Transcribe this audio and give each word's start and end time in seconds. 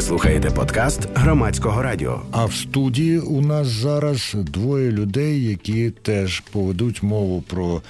Ви 0.00 0.06
слухаєте 0.06 0.50
подкаст 0.50 1.08
громадського 1.14 1.82
радіо. 1.82 2.22
А 2.30 2.44
в 2.44 2.54
студії 2.54 3.18
у 3.18 3.40
нас 3.40 3.66
зараз 3.66 4.34
двоє 4.36 4.90
людей, 4.90 5.44
які 5.44 5.90
теж 5.90 6.40
поведуть 6.40 7.02
мову 7.02 7.42
про 7.42 7.82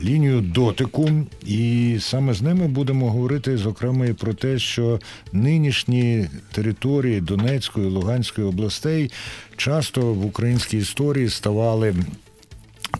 лінію 0.00 0.40
дотику, 0.40 1.10
і 1.46 1.96
саме 2.00 2.34
з 2.34 2.42
ними 2.42 2.68
будемо 2.68 3.10
говорити 3.10 3.56
зокрема 3.56 4.06
і 4.06 4.12
про 4.12 4.34
те, 4.34 4.58
що 4.58 5.00
нинішні 5.32 6.26
території 6.52 7.20
Донецької 7.20 7.86
Луганської 7.86 8.46
областей 8.46 9.10
часто 9.56 10.00
в 10.00 10.26
українській 10.26 10.78
історії 10.78 11.28
ставали 11.28 11.94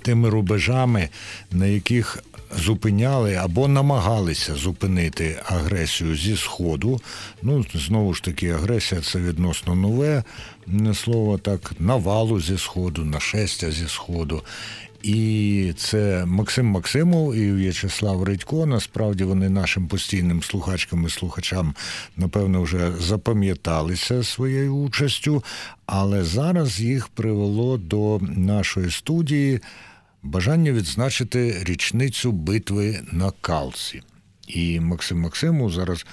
тими 0.03 0.31
рубежами, 0.31 1.09
на 1.51 1.67
яких 1.67 2.23
зупиняли 2.59 3.35
або 3.35 3.69
намагалися 3.69 4.55
зупинити 4.55 5.41
агресію 5.46 6.17
зі 6.17 6.37
Сходу. 6.37 7.00
Ну, 7.43 7.64
знову 7.75 8.14
ж 8.14 8.23
таки, 8.23 8.50
агресія 8.50 9.00
це 9.00 9.19
відносно 9.19 9.75
нове 9.75 10.25
слово 10.95 11.39
так, 11.39 11.73
навалу 11.79 12.40
зі 12.40 12.59
Сходу, 12.59 13.04
нашестя 13.04 13.71
зі 13.71 13.89
Сходу. 13.89 14.43
І 15.03 15.73
це 15.76 16.25
Максим 16.26 16.67
Максимов 16.67 17.35
і 17.35 17.53
В'ячеслав 17.53 18.23
Редько. 18.23 18.67
Насправді 18.67 19.25
вони 19.25 19.48
нашим 19.48 19.89
постійним 19.89 20.43
слухачкам 20.43 21.07
і 21.07 21.11
слухачам, 21.11 21.75
напевно, 22.17 22.62
вже 22.62 22.93
запам'яталися 23.01 24.25
своєю 24.25 24.76
участю, 24.76 25.45
але 25.87 26.25
зараз 26.25 26.81
їх 26.81 27.09
привело 27.09 27.79
до 27.79 28.21
нашої 28.37 28.90
студії 28.90 29.61
бажання 30.23 30.73
відзначити 30.73 31.63
річницю 31.65 32.33
битви 32.33 33.01
на 33.12 33.31
Калці. 33.41 34.03
І 34.48 34.81
Максим 34.81 35.20
Максимов 35.20 35.73
зараз 35.73 36.06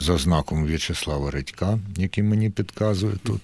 за 0.00 0.18
знаком 0.18 0.64
В'ячеслава 0.64 1.30
Редька, 1.30 1.78
який 1.96 2.24
мені 2.24 2.50
підказує 2.50 3.16
тут. 3.22 3.40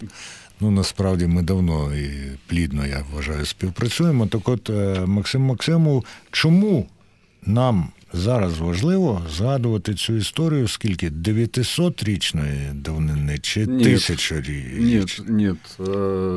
Ну, 0.61 0.71
насправді 0.71 1.27
ми 1.27 1.43
давно 1.43 1.97
і 1.97 2.11
плідно, 2.47 2.87
я 2.87 3.05
вважаю, 3.13 3.47
співпрацюємо. 3.47 4.27
Так 4.27 4.49
от, 4.49 4.71
е, 4.71 5.07
Максим 5.07 5.43
Максимов, 5.43 6.05
чому 6.31 6.87
нам 7.46 7.90
зараз 8.14 8.60
важливо 8.60 9.22
згадувати 9.30 9.94
цю 9.94 10.14
історію, 10.14 10.68
скільки 10.68 11.10
900-річної 11.10 12.74
давнини 12.74 13.38
чи 13.38 13.68
тисячорічної? 13.68 14.96
Нет, 14.96 15.22
нет. 15.28 15.58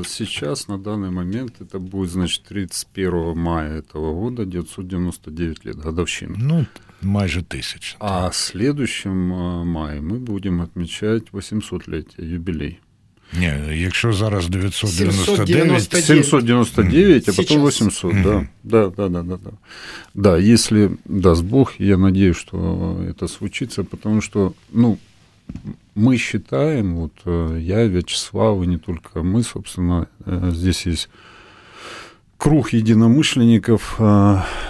Сейчас, 0.07 0.69
на 0.69 0.79
данный 0.79 1.11
момент, 1.11 1.53
это 1.61 1.79
будет, 1.79 2.11
значит, 2.11 2.43
31 2.45 3.39
мая 3.39 3.79
этого 3.79 4.15
года, 4.15 4.45
999 4.45 5.67
лет, 5.67 5.77
годовщина. 5.77 6.37
Ну, 6.39 6.67
майже 7.03 7.43
тисяч. 7.43 7.97
А 7.99 8.29
в 8.29 8.35
следующем 8.35 9.17
мае 9.67 10.01
мы 10.01 10.19
будем 10.19 10.61
отмечать 10.61 11.31
800-летие, 11.33 12.25
юбилей. 12.25 12.81
Ні, 13.34 13.54
якщо 13.74 14.14
зараз 14.14 14.50
999... 14.50 15.92
799, 15.92 17.30
а 17.30 17.34
потом 17.34 17.66
800, 17.66 18.14
да. 18.24 18.48
Да, 18.64 18.90
да, 18.90 19.10
да, 19.10 19.24
да, 19.24 19.38
да. 19.38 19.52
Да, 20.14 20.38
если 20.38 20.92
даст 21.06 21.44
Бог, 21.44 21.74
я 21.80 21.98
надеюсь, 21.98 22.38
что 22.38 22.98
это 23.10 23.28
случится, 23.28 23.84
потому 23.84 24.22
что, 24.22 24.54
ну, 24.72 24.98
мы 25.96 26.18
считаем, 26.18 26.96
вот 26.96 27.12
я, 27.58 27.88
Вячеслав, 27.88 28.64
и 28.64 28.68
не 28.68 28.78
только 28.78 29.24
мы, 29.24 29.44
собственно, 29.44 30.08
здесь 30.52 30.86
есть 30.86 31.10
круг 32.45 32.73
единомышленников, 32.73 34.01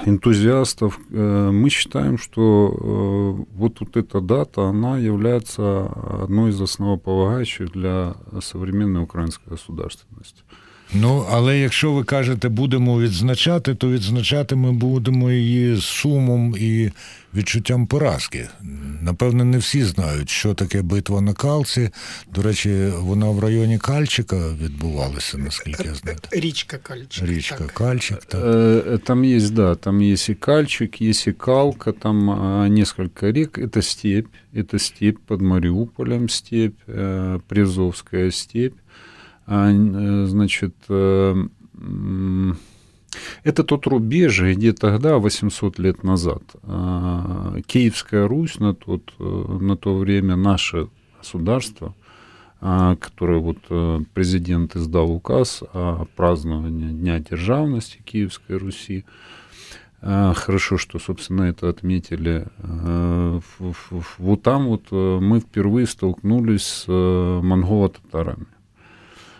энтузиастов, 0.06 0.98
мы 1.10 1.70
считаем, 1.70 2.18
что 2.18 3.46
вот, 3.54 3.80
вот 3.80 3.96
эта 3.96 4.20
дата, 4.20 4.62
она 4.62 4.98
является 4.98 5.86
одной 6.22 6.50
из 6.50 6.60
основополагающих 6.60 7.72
для 7.72 8.14
современной 8.40 9.02
української 9.02 9.50
государственності. 9.50 10.42
Ну, 10.93 11.25
але 11.31 11.59
якщо 11.59 11.91
ви 11.91 12.03
кажете, 12.03 12.49
будемо 12.49 12.99
відзначати, 12.99 13.75
то 13.75 13.89
відзначати 13.89 14.55
ми 14.55 14.71
будемо 14.71 15.31
її 15.31 15.75
з 15.75 15.83
сумом 15.83 16.55
і 16.59 16.91
відчуттям 17.35 17.87
поразки. 17.87 18.47
Напевно, 19.01 19.45
не 19.45 19.57
всі 19.57 19.83
знають, 19.83 20.29
що 20.29 20.53
таке 20.53 20.81
битва 20.81 21.21
на 21.21 21.33
Калці. 21.33 21.89
До 22.33 22.41
речі, 22.41 22.91
вона 22.97 23.29
в 23.29 23.39
районі 23.39 23.77
Кальчика 23.77 24.49
відбувалася, 24.63 25.37
наскільки 25.37 25.83
я 25.83 25.93
знаю. 25.93 26.17
Річка 26.31 26.77
Кальчик. 26.77 27.29
Річка 27.29 27.57
так. 27.57 27.71
Кальчик, 27.71 28.25
так. 28.25 29.03
Там 29.03 29.23
есть, 29.23 29.53
да, 29.53 29.75
там 29.75 29.99
есть 30.01 30.29
и 30.29 30.35
Кальчик, 30.35 31.01
есть 31.01 31.27
и 31.27 31.31
Калка, 31.31 31.91
там 31.91 32.73
несколько 32.73 33.31
рек. 33.31 33.57
Это 33.57 33.81
степь, 33.81 34.27
это 34.53 34.79
степь 34.79 35.17
под 35.27 35.41
Мариуполем, 35.41 36.29
степь, 36.29 36.79
Призовская 37.47 38.31
степь. 38.31 38.75
Значит, 39.47 40.75
это 43.43 43.63
тот 43.63 43.87
рубеж, 43.87 44.41
где 44.41 44.73
тогда, 44.73 45.17
800 45.17 45.79
лет 45.79 46.03
назад, 46.03 46.41
Киевская 47.67 48.27
Русь 48.27 48.59
на, 48.59 48.73
тот, 48.73 49.13
на 49.19 49.77
то 49.77 49.95
время, 49.97 50.35
наше 50.35 50.89
государство, 51.19 51.93
которое 52.59 53.39
вот 53.39 53.59
президент 54.13 54.75
издал 54.75 55.11
указ 55.11 55.63
о 55.73 56.05
праздновании 56.15 56.91
Дня 56.91 57.19
державности 57.19 58.01
Киевской 58.03 58.57
Руси, 58.57 59.05
Хорошо, 60.01 60.77
что, 60.77 60.99
собственно, 60.99 61.43
это 61.43 61.67
отметили. 61.67 62.45
Вот 64.19 64.43
там 64.43 64.67
вот 64.67 64.91
мы 64.91 65.39
впервые 65.39 65.87
столкнулись 65.87 66.63
с 66.63 66.87
монголо-татарами 66.87 68.45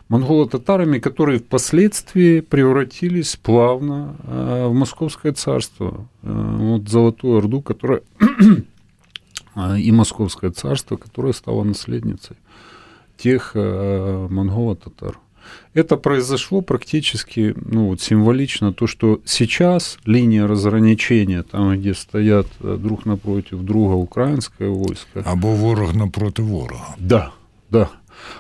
монголо-татарами, 0.10 1.00
которые 1.00 1.40
впоследствии 1.40 2.42
превратились 2.42 3.36
плавно 3.36 4.16
в 4.24 4.74
Московское 4.74 5.34
царство. 5.34 6.08
Вот 6.22 6.88
Золотую 6.88 7.40
Орду, 7.40 7.62
которая 7.62 8.02
и 9.78 9.92
Московское 9.92 10.52
царство, 10.52 10.98
которое 10.98 11.34
стало 11.34 11.64
наследницей 11.64 12.38
тех 13.18 13.56
монголо-татар. 13.56 15.20
Это 15.76 15.96
произошло 15.96 16.62
практически 16.62 17.54
ну, 17.56 17.90
вот 17.90 18.02
символично, 18.02 18.74
то, 18.74 18.88
что 18.88 19.22
сейчас 19.26 20.00
линия 20.04 20.48
разграничения, 20.48 21.44
там, 21.44 21.78
где 21.78 21.94
стоят 21.94 22.48
друг 22.60 23.06
напротив 23.06 23.62
друга 23.62 23.94
украинское 23.94 24.70
войско. 24.70 25.22
Або 25.24 25.54
ворог 25.54 25.94
напротив 25.94 26.46
ворога. 26.46 26.96
Да, 26.98 27.32
да 27.70 27.92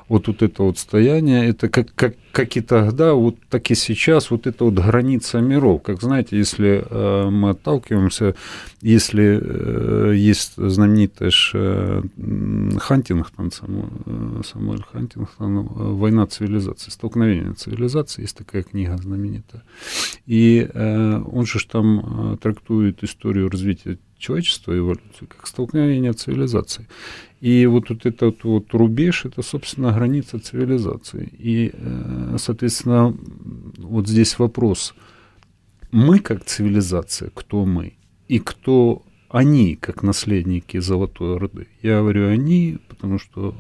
вот, 0.07 0.28
вот 0.28 0.41
это 0.41 0.63
вот 0.63 0.78
стояние, 0.78 1.47
это 1.50 1.69
как, 1.69 1.94
как, 1.96 2.16
как 2.31 2.57
и 2.57 2.62
тогда, 2.62 3.13
вот 3.13 3.38
так 3.50 3.72
и 3.72 3.75
сейчас, 3.75 4.31
вот 4.31 4.47
это 4.47 4.66
вот 4.66 4.73
граница 4.73 5.40
миров. 5.40 5.81
Как 5.84 6.01
знаете, 6.01 6.38
если 6.38 6.85
э, 6.90 7.29
мы 7.29 7.51
отталкиваемся, 7.51 8.35
если 8.81 9.40
э, 9.41 10.16
есть 10.16 10.53
знаменитый 10.57 11.31
ж, 11.31 11.51
э, 11.53 12.01
Хантингтон, 12.79 13.51
Самуэль, 13.51 14.44
Самуэль 14.44 14.84
Хантингтон, 14.91 15.66
«Война 15.95 16.28
цивилизации», 16.28 16.91
«Столкновение 16.91 17.53
цивилизации», 17.53 18.24
есть 18.24 18.38
такая 18.38 18.63
книга 18.63 18.97
знаменитая. 18.97 19.63
И 20.25 20.69
э, 20.74 21.22
он 21.22 21.45
же 21.45 21.59
там 21.66 22.38
трактует 22.41 23.03
историю 23.03 23.50
развития 23.50 23.97
человечества, 24.18 24.78
эволюцию, 24.78 25.28
как 25.28 25.48
столкновение 25.48 26.14
цивилизаций. 26.14 26.88
И 27.42 27.66
вот, 27.66 27.90
вот 27.90 28.06
этот 28.06 28.44
вот 28.44 28.74
рубеж, 28.74 29.26
это, 29.26 29.42
собственно, 29.42 29.92
граница 29.92 30.40
цивилизации. 30.40 31.31
И, 31.38 31.72
э, 31.74 32.38
соответственно, 32.40 33.16
вот 33.78 34.08
здесь 34.08 34.40
вопрос. 34.40 34.96
Мы 35.92 36.20
как 36.20 36.46
цивилизация, 36.46 37.30
кто 37.34 37.66
мы? 37.66 37.94
И 38.28 38.40
кто 38.40 39.04
они, 39.30 39.75
как 39.75 40.04
наследники 40.04 40.80
Золотой 40.80 41.36
Орды? 41.36 41.68
Я 41.81 42.00
говорю 42.00 42.30
они, 42.30 42.80
потому 42.88 43.20
что 43.20 43.54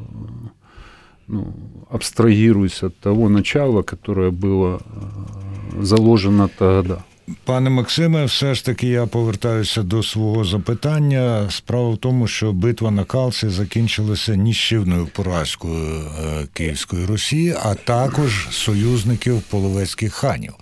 ну, 1.27 1.53
абстрагируюсь 1.89 2.83
от 2.83 2.97
того 2.99 3.29
начала, 3.29 3.81
которое 3.81 4.31
было 4.31 4.79
э, 4.83 5.83
заложено 5.83 6.47
тогда. 6.47 7.03
Пане 7.44 7.70
Максиме, 7.70 8.24
все 8.24 8.54
ж 8.54 8.64
таки 8.64 8.88
я 8.88 9.06
повертаюся 9.06 9.82
до 9.82 10.02
свого 10.02 10.44
запитання. 10.44 11.50
Справа 11.50 11.90
в 11.90 11.96
тому, 11.96 12.26
що 12.26 12.52
битва 12.52 12.90
на 12.90 13.04
Калці 13.04 13.48
закінчилася 13.48 14.34
ніщівною 14.34 15.06
поразкою 15.06 16.02
Київської 16.52 17.06
Русі, 17.06 17.56
а 17.62 17.74
також 17.74 18.48
союзників 18.50 19.42
половецьких 19.42 20.14
ханів. 20.14 20.52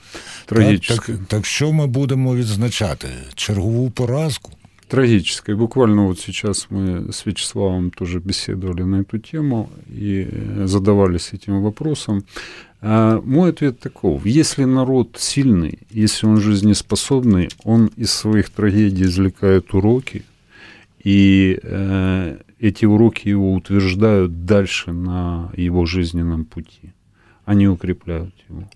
Так, 0.46 0.80
так, 0.80 1.10
так 1.28 1.46
що 1.46 1.72
ми 1.72 1.86
будемо 1.86 2.34
відзначати? 2.34 3.08
Чергову 3.34 3.90
поразку? 3.90 4.52
Трагической. 4.88 5.54
Буквально 5.54 6.06
вот 6.06 6.18
сейчас 6.18 6.68
мы 6.70 7.12
с 7.12 7.26
Вячеславом 7.26 7.90
тоже 7.90 8.20
беседовали 8.20 8.84
на 8.84 9.02
эту 9.02 9.18
тему 9.18 9.68
и 9.86 10.26
задавались 10.64 11.34
этим 11.34 11.62
вопросом. 11.62 12.22
А 12.85 13.21
мой 13.21 13.51
ответ 13.51 13.79
таков. 13.79 14.25
Если 14.25 14.65
народ 14.65 15.15
сильный, 15.17 15.79
если 15.89 16.25
он 16.25 16.41
жизнеспособный, 16.41 17.47
он 17.63 17.87
из 17.95 18.11
своих 18.11 18.49
трагедий 18.49 19.03
извлекает 19.03 19.73
уроки 19.73 20.25
и 21.01 21.57
э, 21.63 22.37
эти 22.59 22.83
уроки 22.83 23.29
его 23.29 23.53
утверждают 23.53 24.45
дальше 24.45 24.91
на 24.91 25.49
его 25.55 25.85
жизненном 25.85 26.43
пути. 26.43 26.91
Они 27.45 27.69
укрепляют 27.69 28.35
его. 28.49 28.69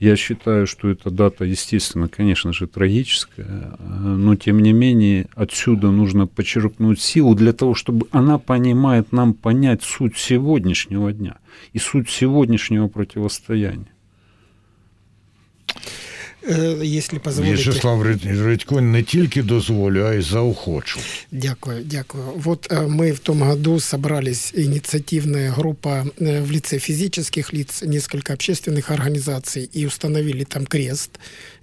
Я 0.00 0.16
считаю, 0.16 0.66
что 0.66 0.88
эта 0.88 1.10
дата, 1.10 1.44
естественно, 1.44 2.08
конечно 2.08 2.54
же, 2.54 2.66
трагическая, 2.66 3.76
но 3.78 4.34
тем 4.34 4.60
не 4.60 4.72
менее 4.72 5.28
отсюда 5.34 5.90
нужно 5.90 6.26
подчеркнуть 6.26 7.02
силу 7.02 7.34
для 7.34 7.52
того, 7.52 7.74
чтобы 7.74 8.06
она 8.10 8.38
понимает 8.38 9.12
нам 9.12 9.34
понять 9.34 9.82
суть 9.82 10.16
сегодняшнего 10.16 11.12
дня 11.12 11.36
и 11.74 11.78
суть 11.78 12.08
сегодняшнего 12.08 12.88
противостояния. 12.88 13.92
Е, 16.48 16.76
якщо 16.82 17.20
позволите. 17.20 17.54
В'ячеслав 17.54 18.02
Редько 18.44 18.80
не 18.80 19.02
тільки 19.02 19.42
дозволю, 19.42 20.04
а 20.04 20.14
й 20.14 20.22
заохочу. 20.22 21.00
Дякую, 21.32 21.82
дякую. 21.84 22.24
Вот 22.36 22.72
э, 22.72 22.88
мы 22.88 23.12
в 23.12 23.18
том 23.18 23.38
году 23.38 23.80
собрались, 23.80 24.52
инициативная 24.56 25.52
группа 25.52 26.06
э, 26.18 26.42
в 26.42 26.50
лице 26.50 26.78
физических 26.78 27.52
лиц, 27.54 27.82
несколько 27.82 28.32
общественных 28.32 28.90
организаций, 28.90 29.70
и 29.76 29.86
установили 29.86 30.44
там 30.44 30.66
крест. 30.66 31.10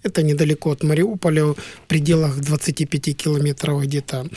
Это 0.03 0.23
недалеко 0.23 0.69
от 0.69 0.83
Мариуполя, 0.83 1.43
в 1.43 1.55
пределах 1.87 2.39
25 2.39 3.17
километров 3.17 3.81
где-то. 3.81 4.27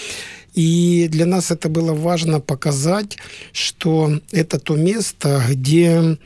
И 0.55 1.09
для 1.11 1.27
нас 1.27 1.51
это 1.51 1.69
было 1.69 1.93
важно 1.93 2.41
показать, 2.41 3.19
что 3.53 4.21
это 4.33 4.59
то 4.59 4.77
место, 4.77 5.43
где 5.51 6.17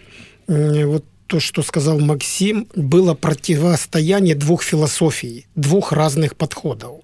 вот 0.46 1.04
то, 1.26 1.40
что 1.40 1.62
сказал 1.62 1.98
Максим, 2.00 2.68
было 2.74 3.14
противостояние 3.14 4.34
двух 4.34 4.62
философий, 4.62 5.46
двух 5.54 5.92
разных 5.92 6.36
подходов. 6.36 7.00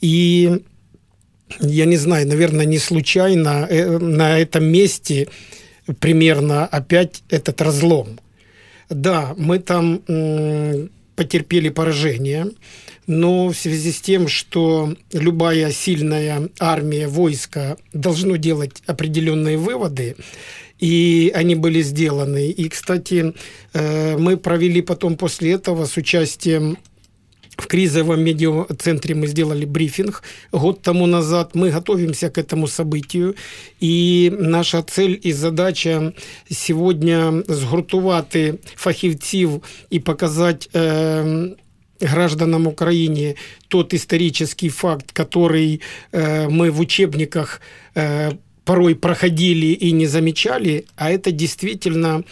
И 0.00 0.62
я 1.60 1.84
не 1.84 1.96
знаю, 1.96 2.26
наверное, 2.26 2.66
не 2.66 2.78
случайно 2.78 3.66
э, 3.68 3.98
на 3.98 4.38
этом 4.38 4.64
месте 4.64 5.28
примерно 6.00 6.66
опять 6.66 7.22
этот 7.30 7.60
разлом. 7.62 8.18
Да, 8.88 9.34
мы 9.36 9.58
там 9.58 10.00
потерпели 11.16 11.70
поражение, 11.70 12.50
но 13.06 13.48
в 13.48 13.54
связи 13.54 13.90
с 13.90 14.00
тем, 14.00 14.28
что 14.28 14.94
любая 15.12 15.72
сильная 15.72 16.48
армия, 16.60 17.08
войско 17.08 17.78
должно 17.92 18.36
делать 18.36 18.82
определенные 18.86 19.56
выводы, 19.56 20.16
и 20.78 21.32
они 21.34 21.54
были 21.54 21.82
сделаны. 21.82 22.50
И, 22.50 22.68
кстати, 22.68 23.34
э, 23.72 24.16
мы 24.18 24.36
провели 24.36 24.82
потом 24.82 25.16
после 25.16 25.52
этого 25.52 25.86
с 25.86 25.96
участием 25.96 26.76
в 27.56 27.66
кризовом 27.68 28.20
медиацентре 28.22 29.14
мы 29.14 29.26
сделали 29.26 29.64
брифинг 29.64 30.22
год 30.52 30.82
тому 30.82 31.06
назад. 31.06 31.54
Мы 31.54 31.70
готовимся 31.70 32.28
к 32.28 32.38
этому 32.38 32.66
событию. 32.66 33.34
И 33.80 34.30
наша 34.38 34.82
цель 34.82 35.18
и 35.22 35.32
задача 35.32 36.12
сегодня 36.50 37.42
згуртувати 37.48 38.54
фахівців 38.76 39.62
и 39.90 40.00
показать 40.00 40.68
э, 40.74 41.54
гражданам 42.00 42.66
Украины 42.66 43.36
тот 43.68 43.94
исторический 43.94 44.68
факт, 44.68 45.12
который 45.12 45.80
э, 46.12 46.48
мы 46.48 46.70
в 46.70 46.80
учебниках 46.80 47.60
э, 47.94 48.32
порой 48.66 48.94
проходили 48.94 49.66
и 49.66 49.92
не 49.92 50.06
замечали, 50.06 50.84
а 50.96 51.10
это 51.10 51.30
действительно 51.30 52.22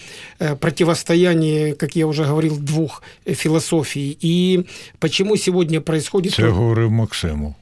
э, 0.40 0.56
противостояние, 0.56 1.74
как 1.74 1.96
я 1.96 2.06
уже 2.06 2.24
говорил, 2.24 2.56
двух 2.56 3.02
философий. 3.26 4.18
И 4.20 4.64
почему 4.98 5.36
сегодня 5.36 5.80
происходит... 5.80 6.34
Це 6.34 6.48
говорив 6.48 6.90
Максиму. 6.90 7.54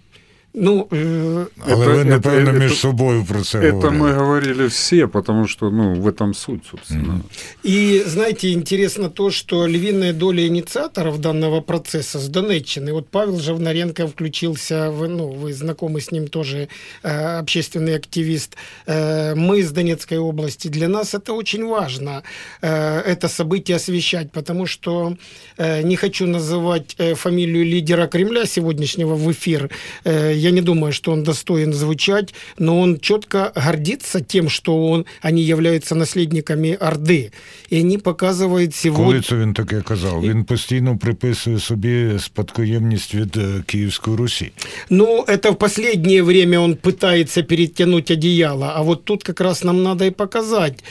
Ну, 0.54 0.86
э, 0.90 1.46
Але 1.66 1.86
это, 1.86 1.96
ви, 1.96 2.04
напевно, 2.04 2.50
это, 2.50 2.58
між 2.58 2.78
собою 2.78 3.24
про 3.28 3.40
це 3.40 3.58
Это 3.58 3.72
говорили. 3.72 4.02
мы 4.02 4.12
говорили 4.12 4.66
все, 4.66 5.06
потому 5.06 5.48
что 5.48 5.70
ну, 5.70 5.94
в 5.94 6.06
этом 6.06 6.34
суть, 6.34 6.60
собственно. 6.70 7.12
Mm-hmm. 7.14 7.70
И, 7.70 8.02
знаете, 8.06 8.52
интересно 8.52 9.08
то, 9.08 9.30
что 9.30 9.66
львиная 9.66 10.12
доля 10.12 10.46
инициаторов 10.46 11.18
данного 11.18 11.60
процесса 11.62 12.18
с 12.18 12.28
Донеччины. 12.28 12.92
Вот 12.92 13.08
Павел 13.08 13.40
Жавнаренко 13.40 14.06
включился, 14.06 14.90
в, 14.90 15.08
ну, 15.08 15.28
вы 15.28 15.52
знакомы 15.54 16.00
с 16.00 16.12
ним 16.12 16.28
тоже, 16.28 16.68
э, 17.02 17.38
общественный 17.38 17.96
активист. 17.96 18.56
Э, 18.86 19.34
мы 19.34 19.60
из 19.60 19.72
Донецкой 19.72 20.18
области. 20.18 20.68
Для 20.68 20.88
нас 20.88 21.14
это 21.14 21.32
очень 21.32 21.64
важно, 21.66 22.22
э, 22.62 23.00
это 23.12 23.28
событие 23.28 23.76
освещать, 23.76 24.30
потому 24.32 24.66
что 24.66 25.16
э, 25.58 25.82
не 25.82 25.96
хочу 25.96 26.26
называть 26.26 26.94
э, 26.98 27.14
фамилию 27.14 27.64
лидера 27.64 28.06
Кремля 28.06 28.46
сегодняшнего 28.46 29.14
в 29.14 29.30
эфир, 29.30 29.70
э, 30.04 30.41
я 30.41 30.51
не 30.51 30.61
думаю, 30.61 30.93
что 30.93 31.11
он 31.11 31.23
достоин 31.23 31.73
звучать, 31.73 32.33
но 32.59 32.79
он 32.79 32.99
четко 32.99 33.51
гордится 33.55 34.19
тем, 34.19 34.49
что 34.49 34.89
он, 34.91 35.05
они 35.21 35.41
являются 35.41 35.95
наследниками 35.95 36.77
Орды. 36.79 37.31
І 37.69 37.81
вони 37.81 37.97
показують 37.97 38.75
сьогодні... 38.75 39.05
Коли 39.05 39.21
це 39.21 39.35
він 39.35 39.53
таке 39.53 39.81
казав? 39.81 40.21
Він 40.21 40.43
постійно 40.43 40.97
приписує 40.97 41.59
собі 41.59 42.11
спадкоємність 42.19 43.15
від 43.15 43.37
Київської 43.65 44.17
Русі. 44.17 44.51
Ну, 44.89 45.25
это 45.27 45.51
в 45.51 45.55
последнее 45.55 46.23
время 46.23 46.59
он 46.59 46.75
пытается 46.75 47.43
перетянуть 47.43 48.11
одеяло, 48.11 48.71
а 48.75 48.81
вот 48.81 49.05
тут 49.05 49.23
как 49.23 49.41
раз 49.41 49.63
нам 49.63 49.83
надо 49.83 50.05
и 50.05 50.11
показать, 50.11 50.83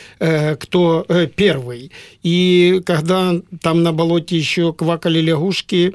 кто 0.59 1.07
первый. 1.37 1.91
И 2.25 2.81
когда 2.85 3.35
там 3.61 3.83
на 3.83 3.93
болоте 3.93 4.37
еще 4.39 4.73
квакали 4.73 5.23
лягушки, 5.23 5.93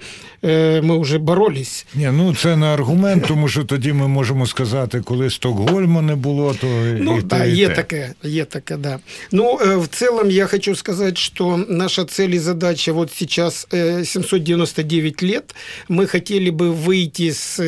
ми 0.83 1.01
вже 1.01 1.17
боролись. 1.17 1.85
Ні, 1.95 2.09
ну 2.13 2.35
це 2.35 2.55
не 2.55 2.65
аргумент, 2.65 3.25
тому 3.27 3.44
що 3.47 3.63
тоді 3.63 3.93
ми 3.93 4.07
можемо 4.07 4.45
сказати, 4.45 5.01
коли 5.05 5.29
Стокгольма 5.29 6.01
не 6.01 6.15
було, 6.15 6.55
то 6.61 6.67
ну, 6.99 7.17
і 7.17 7.21
да, 7.21 7.39
те, 7.39 7.51
і 7.51 7.55
є 7.55 7.67
те. 7.67 7.75
таке, 7.75 8.13
є 8.23 8.45
таке, 8.45 8.77
да. 8.77 8.99
Ну, 9.31 9.59
в 9.77 9.87
целом 9.87 10.29
я 10.29 10.47
хочу 10.47 10.75
сказать, 10.75 11.17
что 11.17 11.57
наша 11.57 12.05
цель 12.05 12.29
и 12.29 12.39
задача 12.39 12.93
вот 12.93 13.11
сейчас 13.11 13.67
799 13.71 15.23
лет. 15.23 15.55
Мы 15.89 16.07
хотели 16.07 16.49
бы 16.49 16.71
выйти 16.71 17.31
с, 17.31 17.59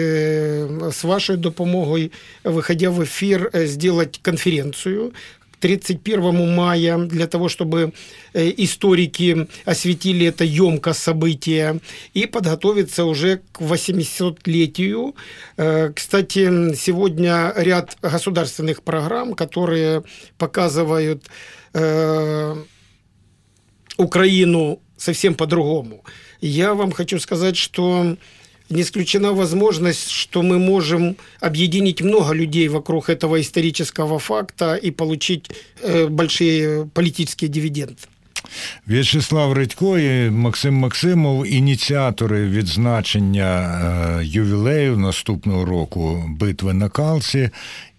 с 0.91 1.03
вашей 1.03 1.37
допомогой, 1.37 2.11
выходя 2.43 2.89
в 2.89 3.03
эфир, 3.03 3.49
сделать 3.53 4.19
конференцию, 4.21 5.13
31 5.60 6.54
мая 6.54 6.98
для 6.98 7.26
того, 7.26 7.48
чтобы 7.48 7.92
э, 8.32 8.52
историки 8.56 9.48
осветили 9.64 10.26
это 10.26 10.44
емко 10.44 10.92
событие 10.92 11.80
и 12.14 12.26
подготовиться 12.26 13.04
уже 13.04 13.40
к 13.52 13.60
800-летию. 13.60 15.14
Э, 15.56 15.92
кстати, 15.94 16.74
сегодня 16.74 17.52
ряд 17.56 17.96
государственных 18.02 18.82
программ, 18.82 19.34
которые 19.34 20.04
показывают 20.36 21.24
э, 21.74 22.56
Украину 23.96 24.80
совсем 24.96 25.34
по-другому. 25.34 26.04
Я 26.40 26.74
вам 26.74 26.92
хочу 26.92 27.18
сказать, 27.18 27.56
что 27.56 28.16
не 28.69 28.81
исключена 28.81 29.33
возможность, 29.33 30.09
что 30.09 30.41
мы 30.41 30.59
можем 30.59 31.15
объединить 31.39 32.01
много 32.01 32.33
людей 32.33 32.67
вокруг 32.67 33.09
этого 33.09 33.39
исторического 33.39 34.19
факта 34.19 34.75
и 34.75 34.91
получить 34.91 35.51
э, 35.81 36.07
большие 36.07 36.85
политические 36.93 37.49
дивиденды. 37.49 37.97
В'ячеслав 38.87 39.53
Редько 39.53 39.99
і 39.99 40.29
Максим 40.29 40.73
Максимов 40.73 41.47
ініціатори 41.47 42.47
відзначення 42.47 43.79
е, 44.19 44.25
ювілею 44.25 44.97
наступного 44.97 45.65
року 45.65 46.23
битви 46.39 46.73
на 46.73 46.89
Калці. 46.89 47.49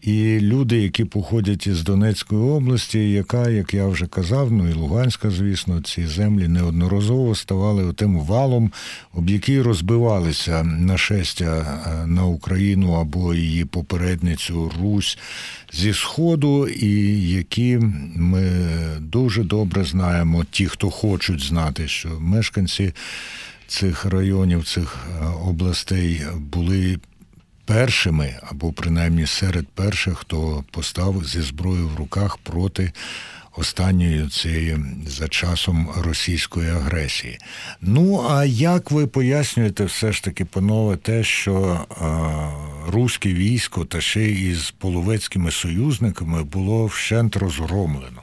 І 0.01 0.39
люди, 0.39 0.81
які 0.81 1.05
походять 1.05 1.67
із 1.67 1.83
Донецької 1.83 2.41
області, 2.41 3.11
яка, 3.11 3.49
як 3.49 3.73
я 3.73 3.87
вже 3.87 4.05
казав, 4.05 4.51
ну 4.51 4.69
і 4.69 4.73
Луганська, 4.73 5.29
звісно, 5.29 5.81
ці 5.81 6.07
землі 6.07 6.47
неодноразово 6.47 7.35
ставали 7.35 7.93
тим 7.93 8.19
валом, 8.19 8.71
об 9.13 9.29
який 9.29 9.61
розбивалися 9.61 10.63
нашестя 10.63 11.79
на 12.07 12.25
Україну 12.25 12.93
або 12.93 13.33
її 13.33 13.65
попередницю 13.65 14.71
Русь 14.81 15.17
зі 15.73 15.93
Сходу, 15.93 16.67
і 16.67 17.21
які 17.29 17.79
ми 18.15 18.51
дуже 18.99 19.43
добре 19.43 19.83
знаємо, 19.83 20.45
ті, 20.51 20.65
хто 20.65 20.89
хочуть 20.89 21.41
знати, 21.41 21.87
що 21.87 22.09
мешканці 22.19 22.93
цих 23.67 24.05
районів, 24.05 24.63
цих 24.63 24.97
областей 25.45 26.21
були 26.37 26.99
першими, 27.69 28.39
або 28.43 28.73
принаймні 28.73 29.25
серед 29.27 29.67
перших, 29.67 30.17
хто 30.17 30.63
постав 30.71 31.25
зі 31.25 31.41
зброєю 31.41 31.87
в 31.87 31.95
руках 31.95 32.37
проти 32.37 32.91
останньої 33.57 34.27
цієї 34.27 34.77
за 35.07 35.27
часом 35.27 35.89
російської 35.97 36.69
агресії. 36.69 37.37
Ну 37.81 38.25
а 38.29 38.45
як 38.45 38.91
ви 38.91 39.07
пояснюєте, 39.07 39.85
все 39.85 40.11
ж 40.11 40.23
таки, 40.23 40.45
панове, 40.45 40.97
те, 40.97 41.23
що 41.23 41.85
а, 41.89 42.91
руське 42.91 43.33
військо 43.33 43.85
та 43.85 44.01
ще 44.01 44.31
із 44.31 44.71
половецькими 44.71 45.51
союзниками 45.51 46.43
було 46.43 46.85
вщент 46.85 47.35
розгромлено? 47.35 48.21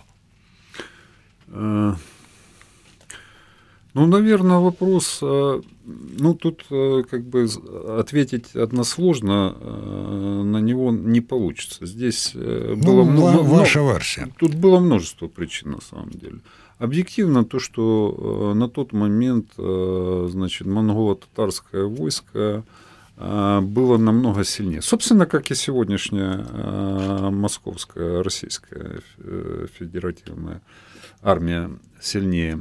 Ну, 3.96 4.04
наверное, 4.04 4.58
вопрос, 4.58 5.20
э, 5.22 5.62
ну, 6.18 6.34
тут 6.34 6.66
э, 6.70 7.02
как 7.10 7.24
бы 7.24 7.48
ответить 7.98 8.54
односложно 8.54 9.54
на 10.44 10.58
него 10.58 10.90
не 10.90 11.22
получится. 11.22 11.86
Здесь 11.86 12.32
ну, 12.34 12.76
было 12.76 13.04
много... 13.04 13.38
Ваша 13.38 13.80
версия. 13.80 14.28
Тут 14.38 14.54
было 14.54 14.80
множество 14.80 15.28
причин, 15.28 15.70
на 15.70 15.80
самом 15.80 16.10
деле. 16.10 16.40
Объективно 16.78 17.46
то, 17.46 17.58
что 17.58 18.52
на 18.54 18.68
тот 18.68 18.92
момент, 18.92 19.52
значит, 19.56 20.66
монголо-татарское 20.66 21.84
войско 21.84 22.64
было 23.16 23.96
намного 23.96 24.44
сильнее. 24.44 24.82
Собственно, 24.82 25.24
как 25.24 25.50
и 25.50 25.54
сегодняшняя 25.54 26.44
московская 27.30 28.22
российская 28.22 29.00
федеративная 29.78 30.60
армия 31.22 31.70
сильнее. 31.98 32.60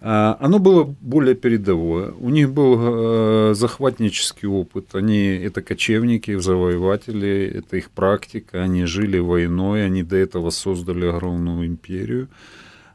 А, 0.00 0.36
оно 0.40 0.58
было 0.58 0.84
более 0.84 1.34
передовое. 1.34 2.12
У 2.20 2.28
них 2.28 2.52
был 2.52 2.76
э, 2.78 3.54
захватнический 3.54 4.46
опыт. 4.46 4.94
Они 4.94 5.28
это 5.28 5.62
кочевники, 5.62 6.38
завоеватели, 6.38 7.52
это 7.58 7.78
их 7.78 7.90
практика. 7.90 8.62
Они 8.62 8.84
жили 8.84 9.18
войной, 9.18 9.86
они 9.86 10.02
до 10.02 10.16
этого 10.16 10.50
создали 10.50 11.06
огромную 11.06 11.66
империю. 11.66 12.28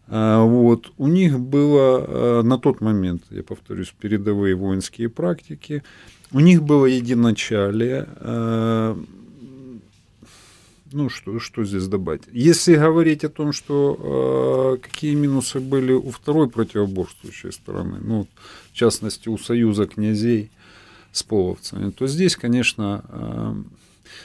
А, 0.07 0.43
вот. 0.43 0.91
У 0.97 1.07
них 1.07 1.39
было 1.39 2.05
э, 2.07 2.41
на 2.43 2.59
тот 2.59 2.81
момент, 2.81 3.23
я 3.31 3.43
повторюсь, 3.43 3.93
передовые 3.99 4.55
воинские 4.55 5.09
практики. 5.09 5.83
У 6.31 6.39
них 6.39 6.63
было 6.63 6.85
единоначалие 6.85 8.07
э, 8.15 8.95
ну, 10.91 11.09
что, 11.09 11.39
что 11.39 11.63
здесь 11.63 11.87
добавить? 11.87 12.23
Если 12.31 12.75
говорить 12.75 13.23
о 13.23 13.29
том, 13.29 13.53
что 13.53 14.77
э, 14.79 14.87
какие 14.87 15.15
минусы 15.15 15.59
были 15.59 15.93
у 15.93 16.09
второй 16.11 16.49
противоборствующей 16.49 17.51
стороны, 17.51 17.99
ну, 18.01 18.27
в 18.71 18.75
частности, 18.75 19.29
у 19.29 19.37
союза 19.37 19.87
князей 19.87 20.49
с 21.11 21.23
половцами, 21.23 21.91
то 21.91 22.07
здесь, 22.07 22.35
конечно, 22.35 23.03
э, 23.09 23.53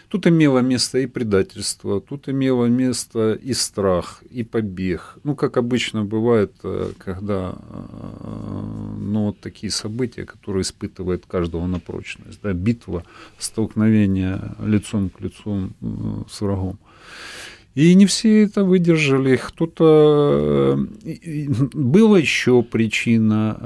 Тут 0.09 0.27
имело 0.27 0.61
место 0.61 0.99
и 0.99 1.07
предательство, 1.07 2.01
тут 2.01 2.29
имело 2.29 2.67
место 2.67 3.33
и 3.35 3.53
страх, 3.55 4.23
и 4.31 4.43
побег. 4.43 5.19
Ну, 5.25 5.35
как 5.35 5.57
обычно 5.57 6.05
бывает, 6.05 6.53
э, 6.63 6.93
когда 6.99 7.57
э, 7.57 8.97
ну, 8.99 9.27
вот 9.27 9.41
такие 9.41 9.71
события, 9.71 10.25
которые 10.25 10.63
испытывает 10.63 11.27
каждого 11.27 11.67
на 11.67 11.81
прочность. 11.81 12.41
Да, 12.43 12.53
битва, 12.53 13.05
столкновение 13.39 14.55
лицом 14.61 15.11
к 15.11 15.21
лицу 15.21 15.71
с 16.31 16.41
врагом. 16.41 16.79
И 17.77 17.95
не 17.95 18.07
все 18.07 18.43
это 18.43 18.65
выдержали. 18.65 19.37
Кто-то... 19.37 20.77
Была 21.75 22.19
еще 22.19 22.63
причина 22.65 23.57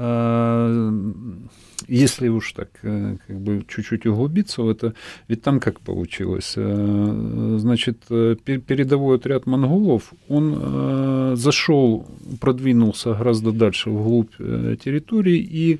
если 1.91 2.29
уж 2.29 2.53
так 2.53 2.69
э, 2.83 3.17
как 3.27 3.39
бы 3.39 3.65
чуть-чуть 3.67 4.05
углубиться 4.05 4.61
в 4.61 4.69
это, 4.69 4.93
ведь 5.27 5.41
там 5.41 5.59
как 5.59 5.81
получилось? 5.81 6.53
Э, 6.55 7.57
значит, 7.59 8.03
э, 8.09 8.35
передовой 8.45 9.17
отряд 9.17 9.45
монголов, 9.45 10.13
он 10.29 11.35
зашел, 11.35 12.07
продвинулся 12.39 13.13
гораздо 13.13 13.51
дальше 13.51 13.89
вглубь 13.89 14.35
территории 14.37 15.37
и 15.37 15.79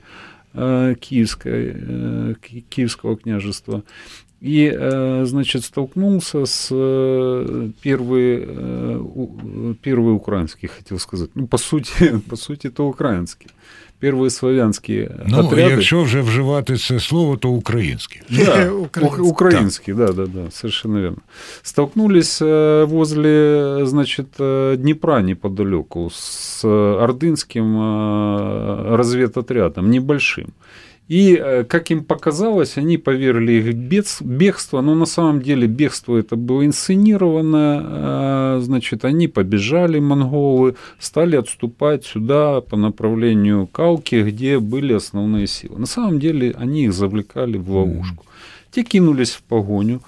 Киевской, 0.53 2.35
Киевского 2.69 3.15
княжества. 3.15 3.83
И, 4.41 4.75
значит, 5.23 5.63
столкнулся 5.63 6.45
с 6.45 6.69
первый, 7.81 8.47
первый 9.83 10.15
украинский, 10.15 10.67
хотел 10.67 10.97
сказать. 10.99 11.29
Ну, 11.35 11.45
по 11.47 11.57
сути, 11.57 12.19
по 12.29 12.35
сути, 12.35 12.67
это 12.67 12.83
украинский 12.83 13.51
первые 14.01 14.31
славянские 14.31 15.11
ну, 15.27 15.39
отряды. 15.39 15.71
Якщо 15.71 16.01
вже 16.01 16.21
вживати 16.21 16.77
це 16.77 16.99
слово, 16.99 17.37
то 17.37 17.49
українське. 17.49 18.21
Да, 18.29 18.71
украинские, 19.21 19.95
да, 19.95 20.11
да, 20.11 20.25
да, 20.25 20.51
совершенно 20.51 20.99
верно. 20.99 21.21
Столкнулись 21.61 22.41
э, 22.41 22.85
возле, 22.85 23.85
значит, 23.85 24.27
э, 24.39 24.75
Днепра 24.77 25.21
неподалеку 25.21 26.09
с 26.09 26.65
ордынским 26.67 27.77
э, 27.77 28.95
разведотрядом, 28.95 29.89
небольшим. 29.89 30.47
И, 31.11 31.35
э, 31.35 31.65
как 31.65 31.91
им 31.91 32.05
показалось, 32.05 32.77
они 32.77 32.97
поверили 32.97 33.51
их 33.51 33.75
бегство, 34.21 34.79
но 34.79 34.95
на 34.95 35.05
самом 35.05 35.41
деле 35.41 35.67
бегство 35.67 36.15
это 36.15 36.37
было 36.37 36.65
инсценировано, 36.65 37.81
а, 37.83 38.59
значит, 38.61 39.03
они 39.03 39.27
побежали, 39.27 39.99
монголы, 39.99 40.75
стали 40.99 41.35
отступать 41.35 42.05
сюда 42.05 42.61
по 42.61 42.77
направлению 42.77 43.67
Калки, 43.67 44.23
где 44.23 44.57
были 44.59 44.93
основные 44.93 45.47
силы. 45.47 45.79
На 45.79 45.85
самом 45.85 46.17
деле 46.17 46.55
они 46.57 46.85
их 46.85 46.93
завлекали 46.93 47.57
в 47.57 47.69
ловушку. 47.69 48.23
Те 48.71 48.83
кинулись 48.83 49.31
в 49.31 49.43
погоню. 49.43 50.01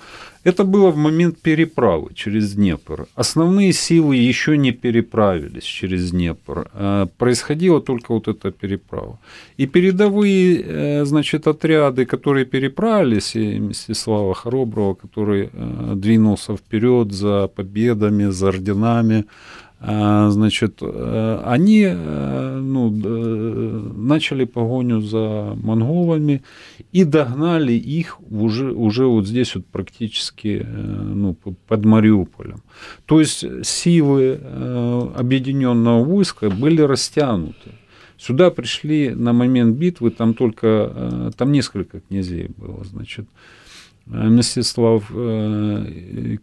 Это 0.44 0.66
было 0.66 0.92
в 0.92 0.98
момент 0.98 1.38
переправы 1.42 2.14
через 2.14 2.54
Днепр. 2.54 3.08
Основные 3.16 3.72
силы 3.72 4.18
еще 4.18 4.58
не 4.58 4.72
переправились 4.72 5.64
через 5.64 6.12
Днепр. 6.12 6.70
А 6.74 7.06
происходила 7.18 7.82
только 7.82 8.14
вот 8.14 8.28
эта 8.28 8.52
переправа. 8.52 9.20
И 9.56 9.68
передовые, 9.68 10.62
э, 10.62 11.06
значит, 11.06 11.48
отряды, 11.48 12.06
которые 12.06 12.46
переправились, 12.46 13.36
и 13.36 13.60
Мстислава 13.60 14.34
Хороброва, 14.34 14.96
который 14.96 15.50
э, 15.54 15.94
двинулся 15.96 16.58
вперед 16.58 17.14
за 17.14 17.48
победами, 17.48 18.32
за 18.32 18.48
орденами, 18.48 19.26
значит, 19.86 20.78
э, 20.82 21.42
они 21.44 21.82
э, 21.90 22.60
ну, 22.62 22.90
начали 22.90 24.46
погоню 24.46 25.02
за 25.02 25.58
монголами 25.62 26.42
и 26.94 27.04
догнали 27.04 27.74
их 27.74 28.20
уже, 28.32 28.72
уже 28.72 29.06
вот 29.06 29.28
здесь 29.28 29.56
вот 29.56 29.66
практически 29.66 30.66
э, 30.66 30.66
ну, 30.66 31.34
под 31.34 31.86
Мариуполем. 31.86 32.63
То 33.06 33.20
есть 33.20 33.46
силы 33.66 34.40
объединенного 35.16 36.04
войска 36.04 36.50
были 36.50 36.82
растянуты. 36.82 37.72
Сюда 38.18 38.52
пришли 38.52 39.10
на 39.10 39.34
момент 39.34 39.75
битвы, 39.75 40.12
там 40.12 40.34
только, 40.34 41.34
там 41.36 41.52
несколько 41.52 42.00
князей 42.00 42.52
было, 42.56 42.86
значит, 42.86 43.28
Мстислав 44.06 45.10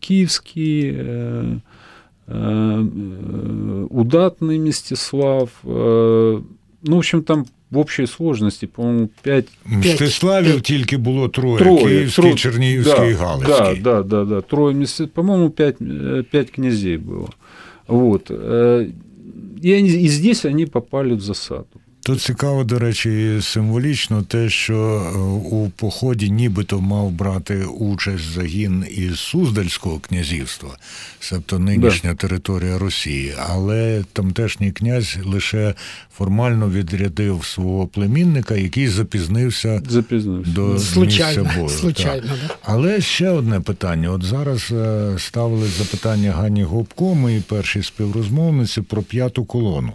Киевский, 0.00 0.94
Э, 0.96 1.58
удатный 3.89 4.59
Мстислав. 4.59 5.49
Э, 5.63 6.41
ну, 6.83 6.95
в 6.95 6.97
общем, 6.97 7.23
там 7.23 7.45
в 7.71 7.77
общій 7.77 8.07
сложності, 8.07 8.67
по-моєму, 8.67 9.09
5... 9.21 9.47
Мстиславів 9.65 10.51
5, 10.51 10.63
тільки 10.63 10.97
було 10.97 11.29
троє, 11.29 11.57
троє 11.57 11.83
Київський, 11.83 12.23
тро... 12.23 12.33
Чернігівський 12.33 12.95
да, 12.95 13.05
і 13.05 13.13
Галицький. 13.13 13.81
Да, 13.81 14.03
да, 14.03 14.03
да, 14.03 14.25
да, 14.25 14.41
троє 14.41 14.75
місць, 14.75 15.01
по-моєму, 15.13 15.49
5, 15.49 15.75
5 16.31 16.51
князей 16.51 16.97
було. 16.97 17.29
Вот. 17.87 18.31
И, 18.31 19.73
они, 19.73 19.89
и 19.89 20.07
здесь 20.07 20.45
они 20.45 20.65
попали 20.65 21.13
в 21.13 21.21
засаду. 21.21 21.78
Тут 22.02 22.22
цікаво, 22.22 22.64
до 22.64 22.78
речі, 22.78 23.38
символічно 23.42 24.22
те, 24.22 24.50
що 24.50 24.76
е, 24.76 25.18
у 25.56 25.70
поході 25.76 26.30
нібито 26.30 26.80
мав 26.80 27.10
брати 27.10 27.64
участь 27.64 28.24
загін 28.24 28.84
із 28.90 29.18
Суздальського 29.18 29.98
князівства, 29.98 30.68
себто 31.20 31.58
нинішня 31.58 32.10
да. 32.10 32.16
територія 32.16 32.78
Росії, 32.78 33.34
але 33.48 34.04
тамтешній 34.12 34.72
князь 34.72 35.18
лише 35.24 35.74
формально 36.16 36.70
відрядив 36.70 37.44
свого 37.44 37.86
племінника, 37.86 38.54
який 38.54 38.88
запізнився, 38.88 39.82
запізнився. 39.88 40.50
до 40.50 40.78
Случайно. 40.78 41.42
місця 41.42 41.60
бою. 41.60 41.68
Случайно, 41.68 42.28
да. 42.48 42.54
Але 42.62 43.00
ще 43.00 43.30
одне 43.30 43.60
питання: 43.60 44.10
от 44.10 44.22
зараз 44.22 44.68
е, 44.72 45.14
ставили 45.18 45.68
запитання 45.68 46.32
Гані 46.32 46.62
Гопко, 46.62 47.14
моїй 47.14 47.40
першій 47.40 47.82
співрозмовниці, 47.82 48.82
про 48.82 49.02
п'яту 49.02 49.44
колону. 49.44 49.92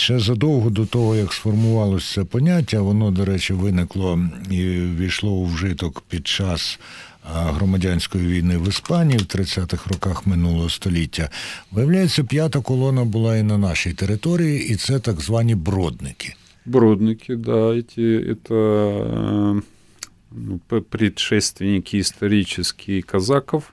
Ще 0.00 0.18
задовго 0.18 0.70
до 0.70 0.86
того, 0.86 1.16
як 1.16 1.32
сформувалося 1.32 2.14
це 2.14 2.24
поняття, 2.24 2.80
воно, 2.80 3.10
до 3.10 3.24
речі, 3.24 3.52
виникло 3.52 4.18
і 4.50 4.62
війшло 4.98 5.30
у 5.30 5.44
вжиток 5.46 6.00
під 6.00 6.26
час 6.26 6.78
громадянської 7.24 8.26
війни 8.26 8.58
в 8.58 8.68
Іспанії 8.68 9.18
в 9.18 9.22
30-х 9.22 9.90
роках 9.90 10.26
минулого 10.26 10.68
століття. 10.68 11.30
Виявляється, 11.70 12.24
п'ята 12.24 12.60
колона 12.60 13.04
була 13.04 13.36
і 13.36 13.42
на 13.42 13.58
нашій 13.58 13.92
території, 13.92 14.68
і 14.68 14.76
це 14.76 14.98
так 14.98 15.20
звані 15.20 15.54
бродники. 15.54 16.34
Бродники, 16.66 17.36
да, 17.36 17.74
эти, 17.74 18.34
это 18.34 19.62
ну, 20.30 20.60
предшественники 20.90 21.98
исторические 21.98 23.02
казаков, 23.02 23.72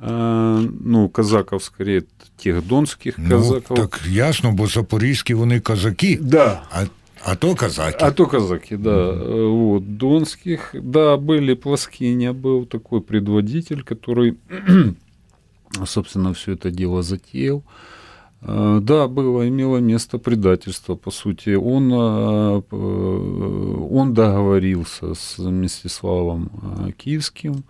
ну, 0.00 1.08
казаков, 1.12 1.62
скорее, 1.62 2.02
тих 2.36 2.66
донських 2.66 3.18
ну, 3.18 3.30
казаків. 3.30 3.76
Так 3.76 4.00
ясно, 4.08 4.52
бо 4.52 4.66
запорізькі 4.66 5.34
вони 5.34 5.60
казаки. 5.60 6.18
Да. 6.22 6.62
А 6.70 6.84
а 7.24 7.36
то 7.36 7.54
казаки. 7.54 7.98
А 8.00 8.10
то 8.10 8.26
казаки, 8.26 8.76
да. 8.76 8.90
Mm-hmm. 8.90 9.50
Вот, 9.50 9.96
донских. 9.96 10.74
Да, 10.74 11.16
были 11.16 11.54
Плоскиня, 11.54 12.32
был 12.32 12.66
такой 12.66 13.00
предводитель, 13.00 13.82
который, 13.82 14.36
собственно, 15.86 16.32
все 16.32 16.52
это 16.52 16.70
дело 16.70 17.02
затеял. 17.02 17.62
Э, 18.40 18.80
да, 18.82 19.06
было, 19.06 19.48
имело 19.48 19.78
место 19.78 20.18
предательство, 20.18 20.96
по 20.96 21.12
сути. 21.12 21.54
Он, 21.54 21.92
э, 21.92 22.62
он 23.90 24.14
договорился 24.14 25.14
с 25.14 25.38
Мстиславом 25.38 26.50
Киевским 26.96 27.62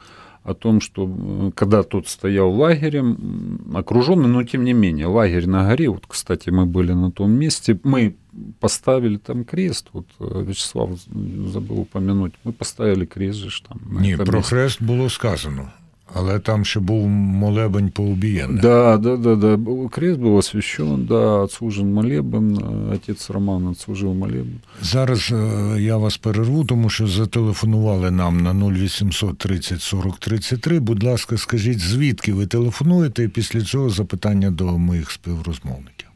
о 0.48 0.54
том, 0.54 0.80
что 0.82 1.52
когда 1.56 1.84
тот 1.84 2.08
стоял 2.08 2.50
лагерем, 2.52 3.60
окруженный, 3.74 4.30
но 4.30 4.44
тем 4.44 4.64
не 4.64 4.74
менее, 4.74 5.08
лагерь 5.08 5.46
на 5.46 5.68
горе, 5.68 5.90
вот, 5.90 6.06
кстати, 6.08 6.50
мы 6.50 6.66
были 6.66 6.94
на 6.94 7.12
том 7.12 7.32
месте, 7.32 7.78
мы 7.84 8.16
поставили 8.60 9.18
там 9.18 9.44
крест, 9.44 9.90
вот 9.94 10.06
Вячеслав 10.20 10.90
забыл 11.54 11.80
упомянуть, 11.80 12.34
мы 12.46 12.54
поставили 12.54 13.06
крест 13.06 13.40
же 13.40 13.64
там. 13.64 13.80
Ні, 14.02 14.16
про 14.16 14.38
месте. 14.38 14.42
хрест 14.42 14.84
було 14.84 15.10
сказано. 15.10 15.72
Але 16.16 16.40
там 16.40 16.66
ще 16.66 16.80
був 16.80 17.08
молебень 17.08 17.90
по 17.90 18.04
убієнне. 18.04 18.62
Да, 18.62 18.98
да, 18.98 19.18
да, 19.18 19.36
да. 19.36 19.58
Крест 19.92 20.20
був 20.20 20.36
освящен, 20.36 21.06
да, 21.10 21.16
отслужен 21.16 21.94
молебен, 21.94 22.58
отець 22.94 23.30
Роман 23.30 23.68
отслужив 23.68 24.14
молебен. 24.14 24.60
Зараз 24.82 25.34
я 25.78 25.98
вас 25.98 26.18
перерву, 26.18 26.66
тому 26.66 26.90
що 26.90 27.08
зателефонували 27.08 28.12
нам 28.12 28.38
на 28.44 28.68
0800 28.68 29.38
30 29.38 29.82
40 29.82 30.18
33. 30.18 30.80
Будь 30.80 31.04
ласка, 31.04 31.38
скажіть, 31.38 31.80
звідки 31.80 32.34
ви 32.34 32.48
телефонуєте, 32.48 33.24
і 33.24 33.28
після 33.28 33.62
цього 33.62 33.90
запитання 33.90 34.52
до 34.52 34.66
моїх 34.66 35.12
співрозмовників. 35.12 36.08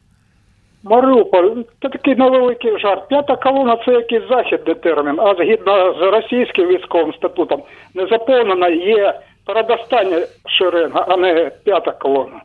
Маріуполь, 0.83 1.49
це 1.81 1.89
такий 1.89 2.15
невеликий 2.15 2.79
жарт. 2.79 3.07
П'ята 3.07 3.35
колона 3.35 3.77
це 3.85 3.91
якийсь 3.91 4.27
західний 4.29 4.75
термін, 4.75 5.19
а 5.19 5.35
згідно 5.35 5.93
з 5.93 6.11
російським 6.11 6.67
військовим 6.67 7.13
статутом 7.13 7.63
не 7.93 8.07
заповнена 8.07 8.67
є 8.69 9.19
передостання 9.53 10.27
шеренга, 10.45 11.05
а 11.07 11.17
не 11.17 11.51
п'ята 11.63 11.91
колона. 11.91 12.41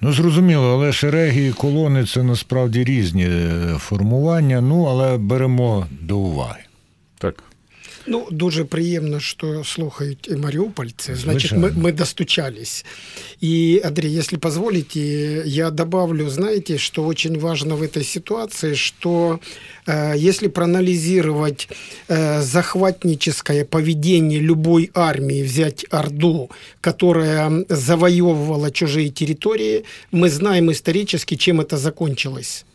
Ну, 0.00 0.12
зрозуміло, 0.12 0.72
але 0.74 0.92
шереги 0.92 1.46
і 1.46 1.52
колони 1.52 2.04
це 2.04 2.22
насправді 2.22 2.84
різні 2.84 3.28
формування. 3.78 4.60
Ну, 4.60 4.84
але 4.84 5.18
беремо 5.18 5.86
до 5.90 6.16
уваги. 6.16 6.60
Так. 7.18 7.42
Ну, 8.07 8.27
дуже 8.31 8.63
приємно, 8.63 9.19
що 9.19 9.63
слухають 9.63 10.27
і 10.31 10.35
маріупольці. 10.35 11.15
Значить, 11.15 11.51
ми, 11.51 11.71
ми 11.71 11.91
достучались. 11.91 12.85
И, 13.43 13.81
Андрей, 13.85 14.17
если 14.19 14.37
позволите, 14.37 14.99
я 15.45 15.69
добавлю, 15.69 16.29
знаете, 16.29 16.77
что 16.77 17.05
очень 17.05 17.39
важно 17.39 17.75
в 17.75 17.83
этой 17.83 18.03
ситуации, 18.03 18.75
что 18.75 19.39
э, 19.87 20.17
если 20.17 20.47
проанализировать 20.47 21.69
э, 22.07 22.41
захватническое 22.41 23.65
поведение 23.65 24.39
любой 24.39 24.89
армии, 24.93 25.43
взять 25.43 25.85
Орду, 25.91 26.49
которая 26.81 27.65
завоевывала 27.69 28.71
чужие 28.71 29.09
территории, 29.09 29.83
мы 30.11 30.29
знаем 30.29 30.71
исторически, 30.71 31.35
чем 31.35 31.61
это 31.61 31.77
закончилось. 31.77 32.65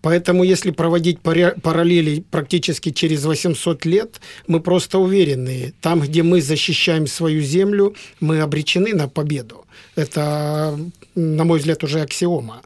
Поэтому, 0.00 0.44
если 0.44 0.70
проводить 0.70 1.20
параллели 1.20 2.24
практически 2.30 2.90
через 2.90 3.24
800 3.24 3.86
лет, 3.86 4.20
мы 4.46 4.60
просто 4.60 4.98
уверены, 4.98 5.72
там, 5.80 6.00
где 6.00 6.22
мы 6.22 6.40
защищаем 6.40 7.06
свою 7.06 7.42
землю, 7.42 7.94
мы 8.20 8.40
обречены 8.40 8.94
на 8.94 9.08
победу. 9.08 9.64
Это, 9.96 10.78
на 11.16 11.44
мой 11.44 11.58
взгляд, 11.58 11.82
уже 11.84 12.02
аксиома. 12.02 12.60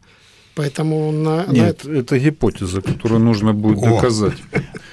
Поэтому 0.54 1.12
на, 1.12 1.46
Нет, 1.46 1.84
на... 1.84 1.92
это 1.92 2.18
гипотеза, 2.18 2.82
которую 2.82 3.20
нужно 3.20 3.54
будет 3.54 3.78
О, 3.78 3.88
доказать. 3.88 4.42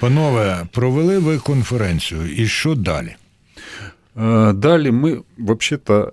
Панове, 0.00 0.66
провели 0.72 1.18
ви 1.18 1.38
конференцію, 1.38 2.34
і 2.36 2.46
що 2.46 2.74
далі? 2.74 3.16
Далі 4.54 4.90
ми, 4.90 5.20
вообще-то, 5.38 6.12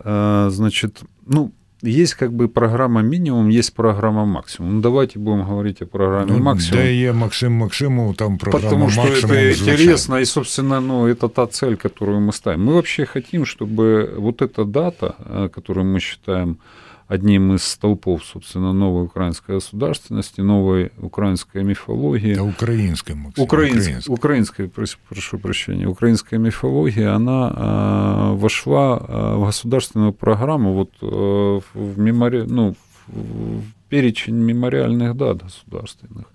значит, 0.52 1.02
ну, 1.28 1.52
есть 1.83 2.15
как 2.15 2.33
бы 2.33 2.49
программа 2.49 3.03
минимум, 3.03 3.49
есть 3.49 3.75
программа 3.75 4.25
максимум. 4.25 4.77
Ну, 4.77 4.81
давайте 4.81 5.19
будем 5.19 5.45
говорить 5.45 5.83
о 5.83 5.87
программе 5.87 6.33
ну, 6.33 6.39
максимум. 6.39 6.83
Да 6.83 6.91
и 6.91 7.13
Максим 7.13 7.53
Максимов, 7.53 8.17
там 8.17 8.39
программа 8.39 8.65
Потому 8.65 8.91
что 8.91 9.03
максимум 9.03 9.33
это 9.33 9.57
звучит. 9.57 9.81
интересно, 9.81 10.17
и, 10.17 10.25
собственно, 10.25 10.81
ну, 10.81 11.07
это 11.07 11.29
та 11.29 11.47
цель, 11.47 11.77
которую 11.77 12.21
мы 12.21 12.33
ставим. 12.33 12.65
Мы 12.65 12.75
вообще 12.75 13.07
хотим, 13.07 13.45
чтобы 13.45 14.15
вот 14.17 14.43
эта 14.43 14.65
дата, 14.65 15.15
э, 15.19 15.49
которую 15.53 15.87
мы 15.87 16.01
считаем 16.01 16.59
одним 17.11 17.55
из 17.55 17.65
столпов, 17.65 18.25
собственно, 18.25 18.73
новой 18.73 19.03
украинской 19.03 19.57
государственности, 19.57 20.41
новой 20.41 20.93
украинской 20.99 21.65
мифологии. 21.65 22.35
Да, 22.35 22.45
украинской, 22.45 23.15
Максим. 23.15 23.43
Украинской, 23.43 24.09
украинской, 24.15 24.69
прошу 25.09 25.39
прощения, 25.39 25.89
украинская 25.89 26.39
мифология, 26.39 27.13
она 27.13 27.53
э, 27.53 28.37
вошла 28.37 28.97
э, 29.01 29.35
в 29.39 29.45
государственную 29.47 30.13
программу, 30.13 30.73
вот 30.73 30.91
э, 31.03 31.61
в, 31.75 31.99
мемори... 31.99 32.45
ну, 32.47 32.77
в 33.09 33.63
перечень 33.89 34.37
мемориальных 34.37 35.17
дат 35.17 35.43
государственных. 35.43 36.27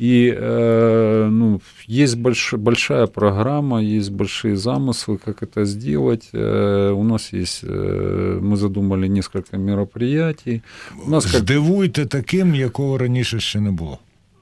И 0.00 0.34
э, 0.34 1.28
ну, 1.30 1.60
есть 1.86 2.16
больш, 2.16 2.54
большая 2.54 3.06
программа, 3.06 3.82
есть 3.82 4.10
большие 4.10 4.56
замыслы, 4.56 5.18
как 5.18 5.42
это 5.42 5.66
сделать. 5.66 6.30
Э, 6.32 6.90
у 6.90 7.04
нас 7.04 7.34
есть, 7.34 7.64
э, 7.64 8.38
мы 8.42 8.56
задумали 8.56 9.08
несколько 9.08 9.58
мероприятий. 9.58 10.62
У 11.06 11.10
нас 11.10 11.26
как... 11.26 11.40
Здивуйте 11.40 12.06
таким, 12.06 12.54
якого 12.54 12.98
раніше 12.98 13.40
ще 13.40 13.60
не 13.60 13.70
було. 13.70 13.98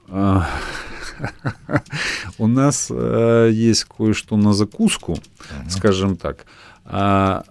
У 2.37 2.47
нас 2.47 2.91
э, 2.91 3.51
есть 3.51 3.83
кое-что 3.83 4.37
на 4.37 4.53
закуску, 4.53 5.17
скажем 5.69 6.15
так. 6.15 6.45
А, 6.85 7.43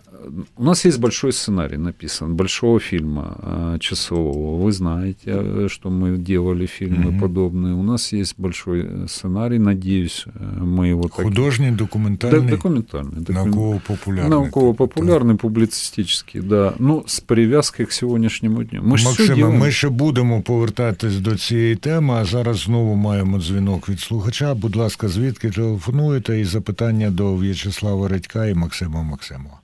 у 0.57 0.63
нас 0.63 0.85
есть 0.85 0.99
большой 0.99 1.31
сценарий 1.31 1.77
написан, 1.77 2.35
большого 2.35 2.79
фильма 2.79 3.37
э, 3.39 3.77
часового. 3.79 4.63
Вы 4.63 4.71
знаете, 4.71 5.31
э, 5.31 5.67
что 5.69 5.89
мы 5.89 6.17
делали 6.17 6.65
фильмы 6.65 7.11
mm-hmm. 7.11 7.19
подобные. 7.19 7.73
У 7.73 7.83
нас 7.83 8.13
есть 8.13 8.35
большой 8.37 8.85
э, 8.85 9.07
сценарий, 9.07 9.59
надеюсь, 9.59 10.25
мы 10.61 10.87
его... 10.87 11.09
Художний, 11.09 11.69
так... 11.69 11.77
документальный? 11.77 12.41
Да, 12.41 12.55
документальный. 12.55 13.25
Науково-популярный. 13.27 14.29
Науково-популярный, 14.29 15.33
да. 15.33 15.37
публіцистичний, 15.37 16.43
да. 16.43 16.73
Ну, 16.79 17.03
з 17.07 17.19
прив'язки 17.19 17.85
к 17.85 17.91
сьогоднішньому 17.91 18.63
дню. 18.63 18.81
Ми 18.83 18.89
Максиме, 18.89 19.49
ми 19.49 19.71
ще 19.71 19.89
будемо 19.89 20.41
повертатись 20.41 21.19
до 21.19 21.37
цієї 21.37 21.75
теми, 21.75 22.13
а 22.13 22.25
зараз 22.25 22.57
знову 22.57 22.95
маємо 22.95 23.39
дзвінок 23.39 23.89
від 23.89 23.99
слухача. 23.99 24.53
Будь 24.53 24.75
ласка, 24.75 25.07
звідки 25.07 25.49
телефонуєте? 25.49 26.39
І 26.39 26.45
запитання 26.45 27.09
до 27.09 27.35
В'ячеслава 27.35 28.07
Редька 28.07 28.45
і 28.45 28.53
Максима 28.53 29.03
Максимова. 29.03 29.59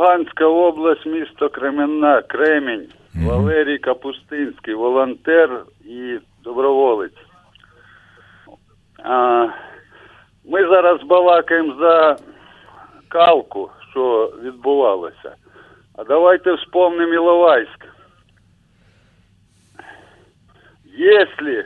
Луганська 0.00 0.46
область, 0.46 1.06
місто 1.06 1.48
Кременна, 1.48 2.22
Кремінь, 2.22 2.80
mm-hmm. 2.80 3.26
Валерій 3.26 3.78
Капустинський, 3.78 4.74
волонтер 4.74 5.64
і 5.84 6.18
доброволець. 6.44 7.18
А, 9.02 9.46
Ми 10.44 10.68
зараз 10.68 11.02
балакаємо 11.02 11.74
за 11.80 12.16
калку, 13.08 13.70
що 13.90 14.32
відбувалося. 14.42 15.34
А 15.98 16.04
давайте 16.04 16.52
вспомнимо 16.52 17.14
Іловайськ. 17.14 17.86
Якщо 20.96 21.62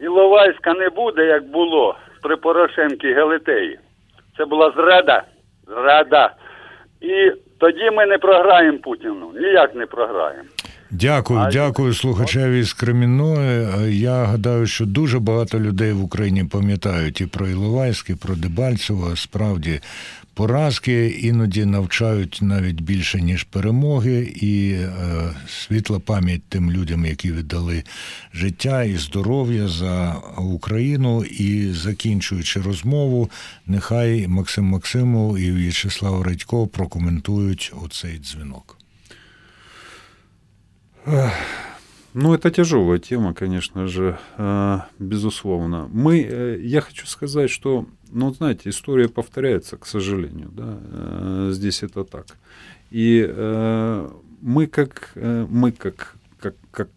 Іловайська 0.00 0.74
не 0.74 0.88
буде, 0.88 1.26
як 1.26 1.44
було 1.44 1.96
при 2.22 2.36
Порошенкі 2.36 3.12
Гелетеї, 3.12 3.78
це 4.36 4.44
була 4.44 4.70
зрада. 4.70 5.22
Зрада. 5.66 6.34
І 7.02 7.32
тоді 7.58 7.90
ми 7.90 8.06
не 8.06 8.18
програємо 8.18 8.78
Путіну. 8.78 9.32
Ніяк 9.40 9.74
не 9.74 9.86
програємо. 9.86 10.48
Дякую, 10.90 11.40
а... 11.40 11.50
дякую 11.50 11.94
слухачеві 11.94 12.62
з 12.62 12.72
Кремінної. 12.72 13.66
Я 14.00 14.24
гадаю, 14.24 14.66
що 14.66 14.86
дуже 14.86 15.18
багато 15.18 15.60
людей 15.60 15.92
в 15.92 16.04
Україні 16.04 16.44
пам'ятають 16.44 17.20
і 17.20 17.26
про 17.26 17.46
Іловайськ, 17.46 18.10
і 18.10 18.14
про 18.14 18.34
Дебальцево. 18.34 19.16
Справді 19.16 19.80
Поразки 20.34 21.06
іноді 21.06 21.64
навчають 21.64 22.38
навіть 22.42 22.80
більше, 22.80 23.20
ніж 23.20 23.44
перемоги, 23.44 24.32
і 24.36 24.72
е, 24.72 24.90
світла 25.48 25.98
пам'ять 25.98 26.42
тим 26.48 26.70
людям, 26.70 27.06
які 27.06 27.32
віддали 27.32 27.84
життя 28.34 28.84
і 28.84 28.96
здоров'я 28.96 29.68
за 29.68 30.14
Україну. 30.38 31.24
І 31.24 31.72
закінчуючи 31.72 32.60
розмову, 32.60 33.30
нехай 33.66 34.28
Максим 34.28 34.64
Максимов 34.64 35.38
і 35.38 35.52
В'ячеслав 35.52 36.22
Радько 36.22 36.66
прокоментують 36.66 37.72
оцей 37.84 38.18
дзвінок. 38.18 38.78
Ну, 42.14 42.34
это 42.34 42.50
тяжелая 42.50 42.98
тема, 42.98 43.32
конечно 43.32 43.86
же, 43.86 44.18
э, 44.36 44.78
безусловно. 44.98 45.88
Мы, 45.92 46.20
э, 46.20 46.60
я 46.60 46.82
хочу 46.82 47.06
сказать, 47.06 47.50
что, 47.50 47.86
ну, 48.10 48.34
знаете, 48.34 48.68
история 48.68 49.08
повторяется, 49.08 49.78
к 49.78 49.86
сожалению, 49.86 50.50
да, 50.52 50.78
э, 50.78 51.50
здесь 51.52 51.82
это 51.82 52.04
так. 52.04 52.26
И 52.90 53.26
мы 54.42 54.66
как, 54.66 55.12
мы 55.14 55.72
как, 55.72 56.16
как, 56.38 56.54
как 56.70 56.88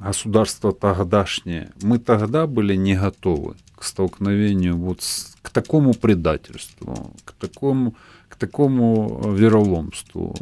государство 0.00 0.72
тогдашнее, 0.72 1.70
мы 1.82 2.00
тогда 2.00 2.48
были 2.48 2.74
не 2.74 2.96
готовы 2.96 3.54
к 3.76 3.84
столкновению 3.84 4.76
вот 4.76 5.02
с, 5.02 5.36
к 5.42 5.50
такому 5.50 5.94
предательству, 5.94 7.12
к 7.24 7.32
такому, 7.32 7.94
к 8.28 8.34
такому 8.34 9.32
вероломству, 9.32 10.34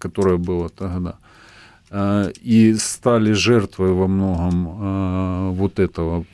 которое 0.00 0.38
было 0.38 0.70
тогда. 0.70 1.18
э, 1.91 2.31
и 2.41 2.75
стали 2.77 3.33
жертвой 3.33 3.91
во 3.91 4.07
многом 4.07 4.67
э, 4.67 5.49
вот 5.51 5.79
этого, 5.79 6.25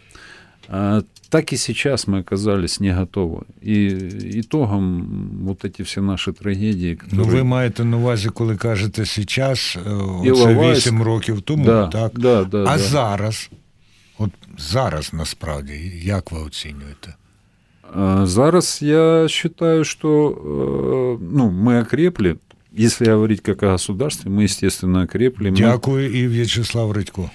э, 0.69 1.01
так 1.29 1.53
и 1.53 1.57
сейчас 1.57 2.07
мы 2.07 2.19
оказались 2.19 2.79
не 2.79 2.89
готовы. 2.89 3.43
И 3.61 4.39
итогом 4.39 5.05
вот 5.45 5.65
эти 5.65 5.83
все 5.83 6.01
наші 6.01 6.31
трагедії, 6.31 6.89
які... 6.89 7.03
Ну, 7.11 7.23
ви 7.23 7.43
маєте 7.43 7.85
на 7.85 7.97
увазі, 7.97 8.29
коли 8.29 8.55
кажете 8.55 9.05
зараз, 9.05 9.59
це 9.59 9.79
Іловайськ. 10.27 10.87
8 10.87 11.01
років 11.01 11.41
тому, 11.41 11.65
Да, 11.65 11.87
так? 11.87 12.19
да, 12.19 12.43
да, 12.43 12.63
а 12.67 12.77
да. 12.77 12.77
зараз, 12.77 13.49
от 14.17 14.31
зараз 14.57 15.13
насправді, 15.13 15.73
як 16.03 16.31
ви 16.31 16.39
оцінюєте? 16.39 17.15
А 17.93 18.25
Зараз 18.25 18.79
я 18.81 19.27
считаю, 19.27 19.83
что 19.83 20.29
э, 20.31 21.17
ну, 21.31 21.49
мы 21.49 21.81
окрепли. 21.81 22.37
если 22.78 23.06
говорить 23.06 23.40
как 23.42 23.62
о 23.62 23.66
государстве, 23.72 24.30
мы, 24.30 24.42
естественно, 24.42 25.02
окрепли. 25.02 25.50
Мы- 25.50 25.56
Дякую 25.56 26.14
і 26.18 26.28
В'ячеслав 26.28 26.92
Редько. 26.96 27.30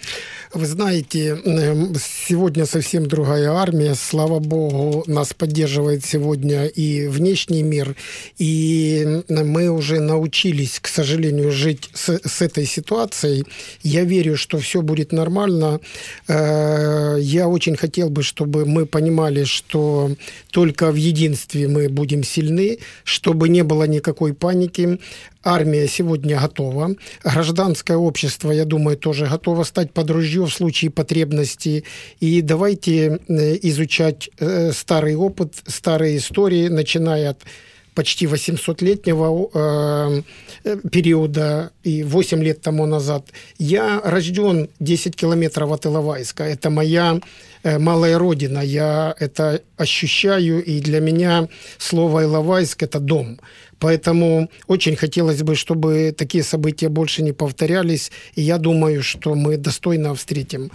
Вы 0.53 0.65
знаете, 0.65 1.37
эм, 1.45 1.95
сегодня 2.27 2.65
совсем 2.65 3.05
другая 3.05 3.51
армия. 3.51 3.95
Слава 3.95 4.39
богу, 4.39 5.03
нас 5.07 5.31
поддерживает 5.33 6.03
сегодня 6.05 6.65
и 6.65 7.07
внешний 7.07 7.63
мир. 7.63 7.95
И 8.37 9.07
мы 9.29 9.69
уже 9.69 9.99
научились, 10.01 10.79
к 10.81 10.87
сожалению, 10.89 11.51
жить 11.51 11.89
с, 11.93 12.19
с 12.25 12.41
этой 12.41 12.65
ситуацией. 12.65 13.45
Я 13.83 14.03
верю, 14.03 14.35
что 14.35 14.57
все 14.57 14.81
будет 14.81 15.13
нормально. 15.13 15.79
Э, 16.27 17.17
Я 17.21 17.47
очень 17.47 17.77
хотел 17.77 18.09
бы, 18.09 18.21
чтобы 18.23 18.65
мы 18.65 18.85
понимали, 18.85 19.45
что 19.45 20.09
только 20.51 20.91
в 20.91 20.95
единстве 20.95 21.67
мы 21.69 21.87
будем 21.89 22.23
сильны, 22.23 22.77
чтобы 23.05 23.47
не 23.49 23.63
было 23.63 23.87
никакой 23.87 24.33
паники. 24.33 24.99
Армия 25.43 25.87
сегодня 25.87 26.39
готова. 26.39 26.95
Гражданское 27.23 27.97
общество, 27.97 28.51
я 28.51 28.65
думаю, 28.65 28.95
тоже 28.97 29.25
готово 29.25 29.63
стать 29.63 29.91
под 29.91 30.11
ружье 30.11 30.45
в 30.45 30.53
случае 30.53 30.91
потребности. 30.91 31.83
И 32.19 32.41
давайте 32.41 33.19
э, 33.27 33.57
изучать 33.63 34.29
э, 34.37 34.71
старый 34.71 35.15
опыт, 35.15 35.55
старые 35.65 36.17
истории, 36.17 36.67
начиная 36.67 37.31
от 37.31 37.39
почти 37.95 38.25
800-летнего 38.25 39.49
э, 39.53 40.21
периода 40.91 41.71
и 41.83 42.03
8 42.03 42.43
лет 42.43 42.61
тому 42.61 42.85
назад. 42.85 43.25
Я 43.57 43.99
рожден 44.03 44.69
10 44.79 45.15
километров 45.15 45.71
от 45.71 45.85
Иловайска. 45.85 46.43
Это 46.43 46.69
моя 46.69 47.19
э, 47.63 47.79
малая 47.79 48.17
родина. 48.17 48.59
Я 48.59 49.15
это 49.19 49.61
ощущаю, 49.77 50.63
и 50.63 50.79
для 50.79 50.99
меня 50.99 51.47
слово 51.77 52.23
Иловайск– 52.23 52.83
это 52.83 52.99
дом. 52.99 53.39
Поэтому 53.80 54.48
очень 54.66 54.96
хотелось 54.96 55.42
бы, 55.42 55.54
чтобы 55.54 56.14
такие 56.16 56.42
события 56.42 56.88
больше 56.88 57.22
не 57.22 57.32
повторялись. 57.32 58.10
И 58.34 58.42
я 58.42 58.58
думаю, 58.58 59.02
что 59.02 59.34
мы 59.34 59.56
достойно 59.56 60.14
встретим 60.14 60.70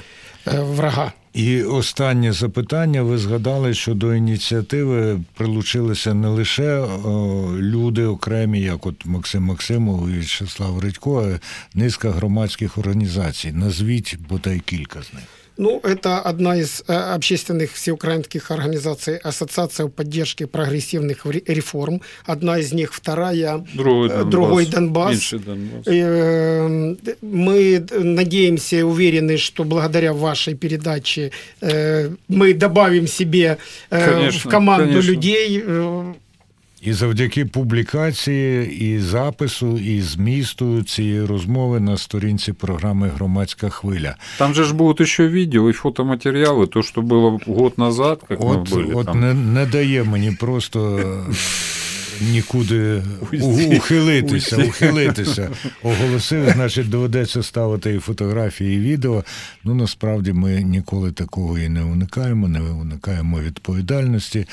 э, 0.46 0.64
врага. 0.64 1.14
І 1.34 1.64
останнє 1.64 2.32
запитання. 2.32 3.04
Ви 3.04 3.18
згадали, 3.18 3.74
що 3.74 3.94
до 3.94 4.16
ініціативи 4.16 5.20
прилучилися 5.34 6.14
не 6.14 6.28
лише 6.28 6.78
о, 6.78 7.48
люди 7.58 8.06
окремі, 8.06 8.62
як 8.62 8.86
от 8.86 9.06
Максим 9.06 9.44
Максимов 9.44 10.10
і 10.10 10.14
В'ячеслав 10.14 10.80
Редько, 10.80 11.24
а 11.24 11.40
низка 11.78 12.12
громадських 12.12 12.78
організацій. 12.78 13.52
Назвіть 13.52 14.18
бодай 14.30 14.62
кілька 14.66 15.02
з 15.02 15.14
них. 15.14 15.24
Ну, 15.59 15.81
это 15.83 16.21
одна 16.21 16.57
из 16.57 16.83
э, 16.87 16.93
общественных 16.93 17.73
всеукраинских 17.73 18.51
организаций, 18.51 19.17
Ассоциация 19.17 19.87
поддержки 19.89 20.45
прогрессивных 20.45 21.25
реформ. 21.25 22.03
Одна 22.27 22.59
из 22.59 22.73
них, 22.73 22.93
вторая, 22.93 23.65
Другой 23.75 24.09
э, 24.09 24.11
Донбасс. 24.11 24.31
другой 24.31 24.67
Донбасс. 24.67 25.11
Меньший 25.13 25.39
Донбасс. 25.39 25.87
Э, 25.87 26.97
Мы 27.23 27.87
надеемся 27.91 28.77
и 28.77 28.83
уверены, 28.83 29.39
что 29.39 29.65
благодаря 29.65 30.13
вашей 30.13 30.55
передаче 30.55 31.31
мы 32.29 32.55
добавим 32.55 33.07
себе 33.07 33.59
Конечно, 33.89 34.41
в 34.41 34.49
команду 34.51 34.89
конечно. 34.89 35.11
людей. 35.11 35.65
э, 36.76 36.76
І 36.82 36.94
завдяки 36.94 37.46
публікації, 37.46 38.74
і 38.86 39.00
запису, 39.00 39.78
і 39.78 40.02
змісту 40.02 40.84
цієї 40.84 41.26
розмови 41.26 41.80
на 41.80 41.98
сторінці 41.98 42.54
програми 42.54 43.12
Громадська 43.16 43.70
хвиля. 43.70 44.16
Там 44.38 44.54
же 44.54 44.64
ж 44.64 44.74
будут 44.74 45.02
еще 45.02 45.28
видео 45.28 45.70
и 45.70 45.74
фотоматериалы, 45.74 46.68
то, 46.68 46.82
что 46.84 47.02
было 47.02 47.40
год 47.48 47.78
назад, 47.78 48.22
как 48.28 48.40
мы 48.40 48.56
От, 48.62 48.70
были 48.70 48.94
от 48.94 49.06
там. 49.06 49.20
не, 49.20 49.34
не 49.34 49.66
дає 49.66 50.04
мені 50.04 50.32
просто 50.32 51.00
е, 51.30 51.34
нікуди 52.33 53.03
ухилитися, 53.77 54.57
ухилитися. 54.57 55.51
Оголосив, 55.83 56.51
значить, 56.51 56.91
доведеться 56.91 57.43
ставити 57.43 57.95
і 57.95 57.99
фотографії, 57.99 58.77
і 58.77 58.81
відео. 58.81 59.25
Ну, 59.65 59.75
насправді 59.75 60.33
ми 60.33 60.63
ніколи 60.63 61.13
такого 61.13 61.59
і 61.59 61.69
не 61.69 61.83
уникаємо, 61.83 62.49
не 62.49 62.61
уникаємо 62.61 63.41
відповідальності. 63.41 64.47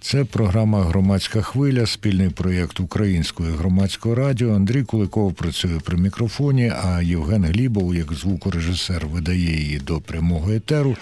Це 0.00 0.24
програма 0.24 0.84
Громадська 0.84 1.42
хвиля, 1.42 1.86
спільний 1.86 2.30
проєкт 2.30 2.80
Українського 2.80 3.48
і 3.48 3.52
громадського 3.52 4.14
радіо. 4.14 4.54
Андрій 4.54 4.82
Куликов 4.82 5.34
працює 5.34 5.80
при 5.84 5.96
мікрофоні, 5.96 6.72
а 6.84 7.02
Євген 7.02 7.44
Глібов, 7.44 7.94
як 7.94 8.12
звукорежисер, 8.12 9.06
видає 9.06 9.56
її 9.56 9.78
до 9.78 10.00
прямого 10.00 10.52
етеру. 10.52 10.96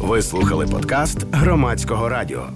Ви 0.00 0.22
слухали 0.22 0.66
подкаст 0.66 1.26
громадського 1.32 2.08
радіо. 2.08 2.48